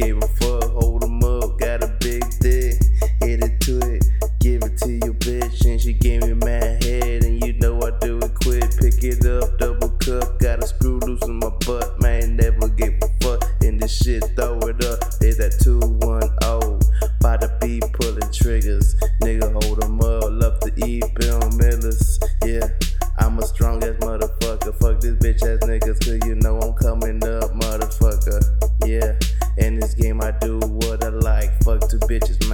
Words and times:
gave 0.00 0.16
a 0.16 0.28
fuck, 0.40 0.64
hold 0.70 1.04
'em 1.04 1.22
up, 1.22 1.58
got 1.58 1.82
a 1.84 1.88
big 2.00 2.24
dick. 2.40 2.80
Hit 3.20 3.44
it 3.44 3.60
to 3.60 3.78
it, 3.92 4.04
give 4.40 4.62
it 4.62 4.76
to 4.78 4.92
your 5.04 5.14
bitch, 5.14 5.64
and 5.66 5.80
she 5.80 5.92
gave 5.92 6.22
me 6.22 6.32
mad 6.32 6.82
head, 6.82 7.24
and 7.24 7.44
you 7.44 7.52
know 7.54 7.78
I 7.82 7.90
do 8.00 8.18
it 8.18 8.34
quick. 8.42 8.64
Pick 8.80 9.04
it 9.04 9.26
up, 9.26 9.58
double 9.58 9.90
cup, 10.04 10.38
got 10.38 10.62
a 10.62 10.66
screw 10.66 10.98
loose 11.00 11.22
in 11.26 11.38
my 11.38 11.50
butt, 11.66 12.00
man. 12.00 12.36
Never 12.36 12.68
give 12.68 12.94
a 13.02 13.08
fuck, 13.22 13.44
and 13.62 13.78
this 13.78 13.94
shit 14.02 14.24
throw 14.36 14.58
it 14.60 14.82
up. 14.84 14.98
Is 15.20 15.36
that 15.36 15.52
210? 15.62 16.80
By 17.20 17.36
the 17.36 17.50
beat 17.60 17.84
pulling 17.92 18.32
triggers, 18.32 18.94
nigga 19.22 19.52
hold 19.62 19.84
'em 19.84 20.00
up, 20.00 20.24
love 20.30 20.58
to 20.60 20.72
eat 20.86 21.04
Bill 21.16 21.40
Millers, 21.58 22.18
yeah. 22.44 22.68
I'm 23.18 23.38
a 23.38 23.46
strong 23.46 23.84
ass 23.84 23.96
motherfucker. 24.00 24.72
Fuck 24.80 25.00
this 25.00 25.14
bitch 25.20 25.42
ass 25.44 25.59
bitches, 32.10 32.49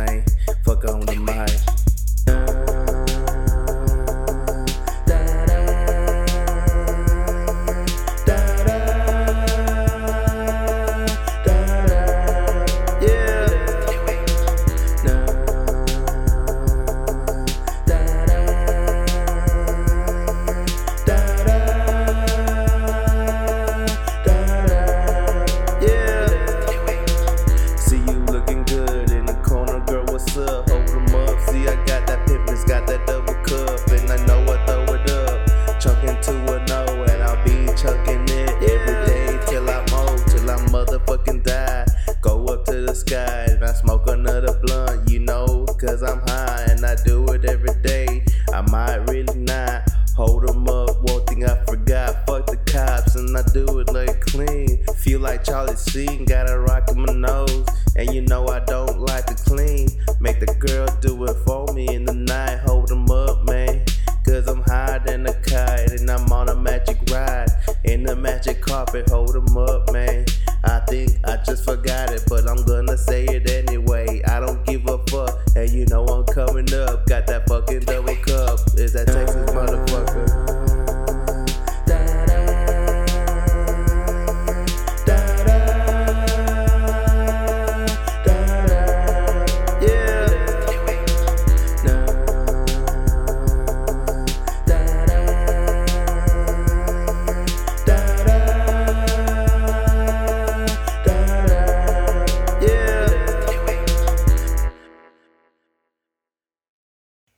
and 43.13 43.65
I 43.65 43.73
smoke 43.73 44.09
another 44.09 44.59
blunt, 44.63 45.11
you 45.11 45.21
know, 45.21 45.65
cause 45.81 46.03
I'm 46.03 46.21
high 46.27 46.67
and 46.69 46.85
I 46.85 46.97
do 47.05 47.25
it 47.29 47.45
every 47.45 47.75
day. 47.83 48.25
I 48.53 48.61
might 48.63 49.09
really 49.09 49.39
not 49.39 49.89
hold 50.17 50.49
'em 50.49 50.67
up, 50.69 50.97
one 51.03 51.25
thing 51.27 51.45
I 51.45 51.63
forgot. 51.65 52.27
Fuck 52.27 52.47
the 52.47 52.57
cops 52.71 53.15
and 53.15 53.37
I 53.37 53.43
do 53.53 53.79
it 53.81 53.93
like 53.93 54.21
clean. 54.23 54.85
Feel 54.97 55.21
like 55.21 55.45
Charlie 55.45 55.77
Sheen, 55.77 56.25
got 56.25 56.51
a 56.51 56.59
rock 56.59 56.91
in 56.91 57.01
my 57.01 57.13
nose. 57.13 57.67
And 57.97 58.13
you 58.13 58.23
know 58.23 58.47
I 58.49 58.61
don't 58.61 59.01
like 59.01 59.27
to 59.27 59.35
clean. 59.35 59.89
Make 60.21 60.41
the 60.41 60.55
girl 60.55 60.87
do 61.01 61.25
it 61.25 61.37
for 61.47 61.67
me 61.75 61.95
in 61.95 62.05
the 62.05 62.15
night, 62.15 62.59
hold 62.67 62.91
'em 62.91 63.11
up, 63.11 63.45
man. 63.45 63.85
Cause 64.27 64.49
I'm 64.49 64.63
higher 64.67 65.01
than 65.07 65.27
a 65.27 65.35
kite 65.35 65.93
and 65.93 66.11
I'm 66.11 66.31
on 66.33 66.49
a 66.49 66.57
magic 66.57 66.99
ride. 67.11 67.49
In 67.85 68.03
the 68.03 68.17
magic 68.17 68.61
carpet, 68.61 69.09
hold 69.09 69.37
'em 69.37 69.57
up, 69.57 69.86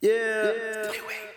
Yeah. 0.00 0.52
yeah. 0.52 1.27